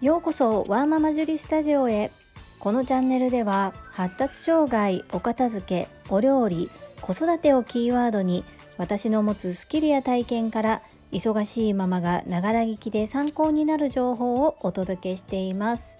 [0.00, 2.10] ようこそワーママジュリスタジオへ。
[2.58, 8.44] このチャンネルでは発達障害お片付けお料理子育てをキーワードに
[8.78, 10.82] 私の持つスキルや体験から
[11.12, 15.98] 忙しいママがながら聞きで参考になる情報をお届けしています。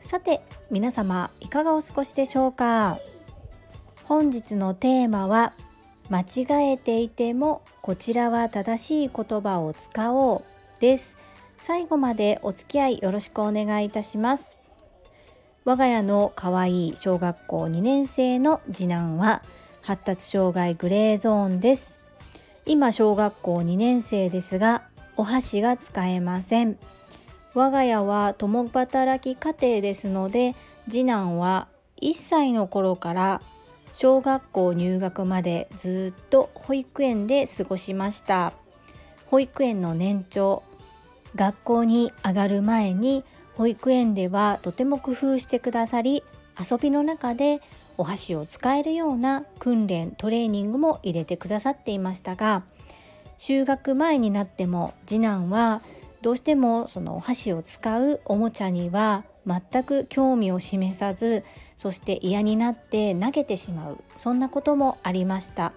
[0.00, 0.40] さて
[0.70, 2.98] 皆様いかがお過ごしでしょうか？
[4.04, 5.52] 本日のテーマは
[6.12, 10.44] 間違えていてもこちらは正しい言葉を使お
[10.76, 11.16] うです。
[11.56, 14.58] 最後までお付き合いよろしくお願いいたします。
[15.64, 19.42] 我が家の可愛い小学校2年生の次男は
[19.80, 22.02] 発達障害グレーゾーンです。
[22.66, 24.82] 今小学校2年生ですが
[25.16, 26.76] お箸が使えません。
[27.54, 30.54] 我が家は共働き家庭ですので
[30.90, 31.68] 次男は
[32.02, 33.40] 1歳の頃から
[33.92, 38.52] 小学校入学までずっと保育園で過ごしました。
[39.32, 40.62] 保育園の年長
[41.36, 46.22] 学校に上がる前に保育園ではとても工夫してくださり
[46.60, 47.62] 遊びの中で
[47.96, 52.62] お箸を使えるような訓練トレーニングも入れてくださっていましたが
[53.38, 55.80] 就学前になっても次男は
[56.20, 61.44] どうしてもそのお箸を使うおもちゃには全く興味を示さず
[61.76, 63.98] そして嫌になって投げてしまう。
[64.14, 65.72] そんなこともありました。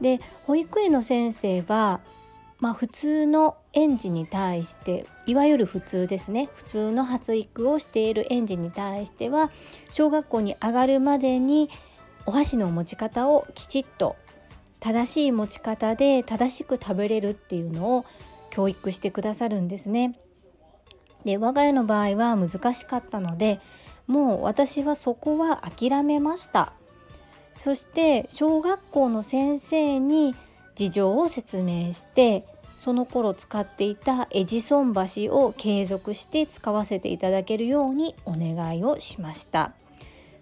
[0.00, 2.00] で保育園の先生は
[2.60, 6.48] まあ、普通の園児に対していわゆる普通ですね。
[6.54, 9.50] 普通の発育をしている園児に対しては
[9.90, 11.70] 小学校に上がるまでに
[12.26, 14.16] お箸の持ち方をきちっと
[14.80, 18.04] 正しい持ち方で正しく食べれるっていうのを
[18.50, 20.18] 教育してくださるんですね。
[21.24, 23.60] で我が家の場合は難しかったので
[24.06, 26.72] もう私はそこは諦めました。
[27.58, 30.34] そして小学校の先生に
[30.76, 32.44] 事情を説明して
[32.78, 39.72] その頃使っていたエジソン橋を継続して使わせていただけるようにお願いをしました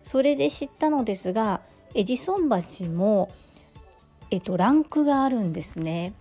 [0.05, 1.63] それで知ったのですが
[1.95, 3.31] エジソン橋も
[4.31, 6.13] えっとランクがあるんですね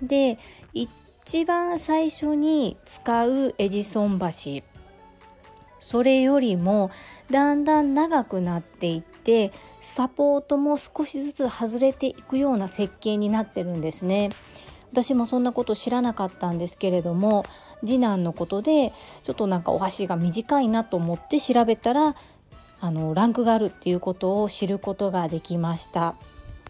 [0.00, 0.38] で
[0.72, 0.88] 一
[1.26, 4.62] 一番最初に使うエジソン橋
[5.78, 6.90] それよりも
[7.30, 14.28] だんだん長くなっていってサポートも少しずつ外れていくような設計になってるんですね。
[14.92, 17.44] 私もそんなこと知らなかったんですけれども
[17.80, 18.92] 次男のことで
[19.24, 22.14] ちょっとなんかお箸が短いなと思って調べたら
[22.80, 26.16] あのランクがあるっていうことを知ることができました。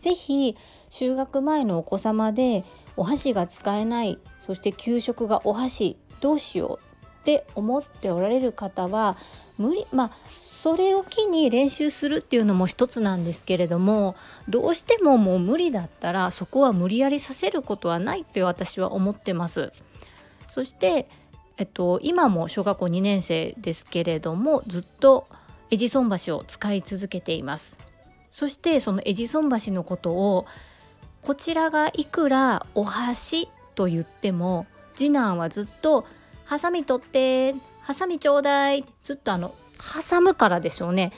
[0.00, 0.56] 是非
[0.90, 2.64] 就学前のお子様で
[2.96, 9.16] お箸が使えないそして給食がお箸どうしようって思っておられる方は
[9.56, 14.14] 無理まあそれを機に練習するっていうのも一つなんですけれども
[14.48, 19.72] どうしてももう無理だったらそこは無理やりさせることはないって私は思ってます。
[20.48, 21.08] そして、
[21.56, 25.26] えっと、今も小学校2年生ですけれどもずっと
[25.70, 27.76] エジソン橋を使い続けています。
[28.34, 30.44] そしてそのエジソン橋のことを
[31.22, 36.04] こちらがいくらお箸と言っても次男はずっと
[36.44, 41.12] ハサミ取ってハサミちょうだいずっとあの挟むからでしょうね。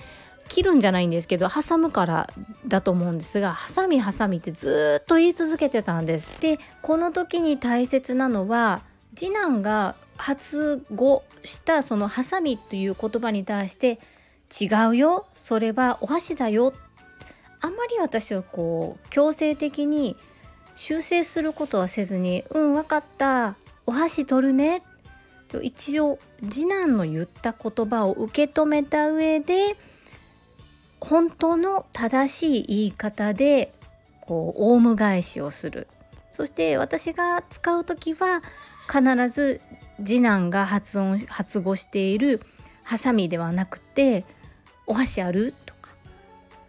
[0.49, 2.31] 切るんじゃないんですけど挟むから
[2.69, 6.39] だと思うんですがハサミハサミってずっと言い続けてたんです。
[6.43, 8.83] でこの時に大切なのは
[9.15, 14.01] 次男が発語したそのハサミという言葉に対して
[14.61, 16.75] 違うよそれはお箸だよ
[17.67, 20.17] あんまり私はこう強制的に
[20.77, 23.57] 修正することはせずに「うん分かった。
[23.87, 24.83] お箸取るね」
[25.49, 29.77] と一応次男の言った言葉を受け止めた上で
[31.01, 33.73] 本当の正しい言い方で
[34.21, 35.89] こうオウム返しをする。
[36.31, 38.43] そして私が使う時は
[38.89, 39.61] 必ず
[40.05, 42.41] 次男が発音発語している
[42.85, 44.25] ハサミではなくて
[44.87, 45.53] 「お箸ある?」「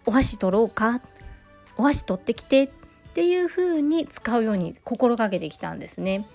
[0.08, 1.02] お箸取ろうか?」
[1.78, 2.70] 「お箸取ってきて」っ
[3.14, 6.26] ていう風に使うように心がけてきたんですね。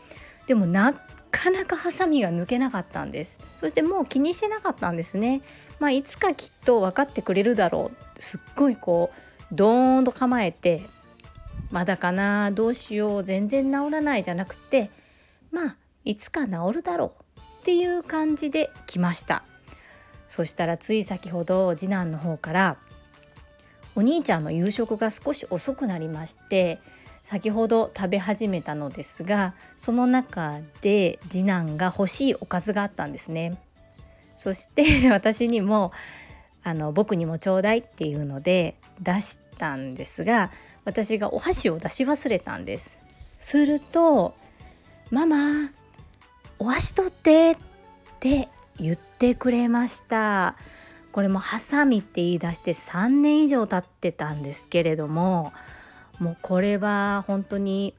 [0.46, 0.94] でもな
[1.30, 3.40] かなかハサミが抜けなかったんです。
[3.56, 5.40] そしてもう気にしてなかったんですね。
[5.80, 8.22] まあいつかきっと分かってくれるだろう。
[8.22, 10.82] すっごいこうドーンと構えて
[11.70, 12.50] まだかな？
[12.50, 13.24] どうしよう？
[13.24, 14.90] 全然治らないじゃなくて
[15.50, 17.40] まあいつか治るだろう。
[17.40, 19.44] っていう感じで来ました。
[20.28, 22.76] そしたらつい先ほど次男の方から
[23.94, 26.80] お兄ちゃんの夕食が少し遅くなりまして
[27.24, 33.58] 先ほど食べ始めたのですがその中で次男が欲しいおかずがあったんですね。
[34.36, 35.92] そして 私にも
[36.64, 40.50] あの僕にもちょうだいっていうので出したんですが
[40.84, 42.98] 私がお箸を出し忘れたんです。
[43.38, 44.34] すると
[45.10, 45.70] ママ
[46.58, 47.56] お箸取ってっ
[48.20, 48.48] て
[48.78, 50.56] 言ってくれました。
[51.12, 55.52] これもハサミって言い出して3年以上経ってたんですけれども
[56.18, 57.94] もうこれは本当に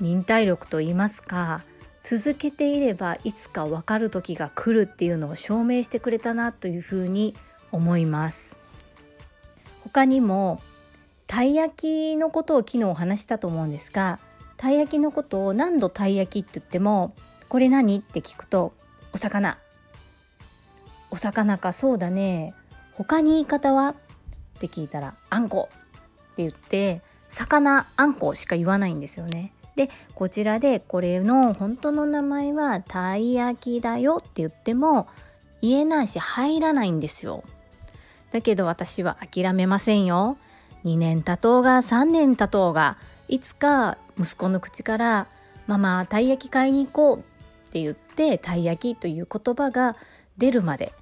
[0.00, 1.62] 忍耐力と言いますか
[2.02, 7.34] 続けていればいつか分かる時が来るっていうのを証明してくれたなというふうに
[7.72, 8.58] 思います。
[9.82, 10.60] 他にも
[11.26, 14.18] たい焼きのことを昨日お話したと思うんですが
[14.56, 17.14] たい焼きのことを何度たい焼きって言っても
[17.48, 18.72] これ何って聞くと
[19.12, 19.58] お魚。
[21.14, 22.54] お魚かそうだね。
[22.90, 23.90] 他に言い方は？
[23.90, 23.94] っ
[24.58, 25.68] て聞いたらあんこ
[26.32, 29.52] って言って魚あんこしか言わないんですよね。
[29.76, 35.06] でこちらでこれの本当の名前はたい焼きだよって言っても
[35.62, 37.44] 言えないし入らないんですよ。
[38.32, 40.36] だけど私は諦めませんよ。
[40.84, 45.28] 2年経とうが3年経とうがいつか息子の口から
[45.68, 47.18] 「ママたい焼き買いに行こう」
[47.68, 49.94] って言ってたい焼きという言葉が
[50.38, 50.92] 出るまで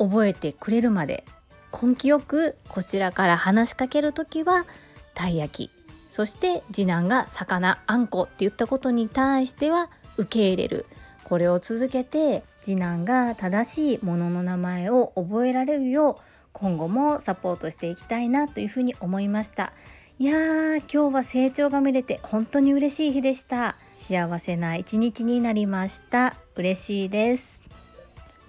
[0.00, 1.24] 覚えてくれるまで。
[1.70, 4.66] 根気よくこちらから話しかける時は
[5.14, 5.70] たい焼き。
[6.08, 10.86] そして次男が魚あんこって言ったことに対しては受け入れる。
[11.22, 16.22] これを続けて次男が正しいものの名前を覚えられるよう
[16.52, 19.72] 今後もサポートしていきたいなというふうに思いました。
[20.18, 23.76] いやー今日は成長が見れて本当に嬉しい日でした。
[23.94, 26.34] 幸せな一日になりました。
[26.56, 27.59] 嬉しいです。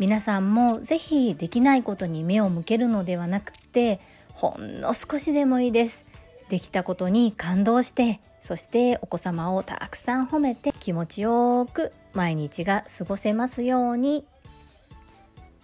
[0.01, 3.99] 皆さんもぜひできないことに目を向けるのではなくて
[4.33, 6.05] ほんの少しでもいいです。
[6.49, 14.25] できたことに感動してそしてお子様をたくさん褒めて気持ちよく毎日が過ごせますように。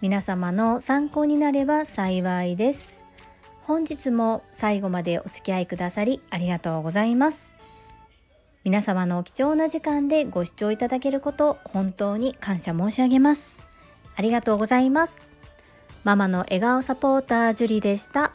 [0.00, 3.02] 皆様の参考になれば幸いです。
[3.62, 7.50] 本日も最後までお付き合いくださりありがとうございます。
[8.62, 13.67] 皆様の貴重な時間でご視聴いただけること本当に感謝申し上げます。
[14.18, 15.22] ありがとうございます
[16.02, 18.32] ママの笑顔サポータージュリでした。